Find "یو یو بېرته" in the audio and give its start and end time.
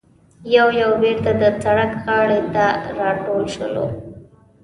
0.55-1.31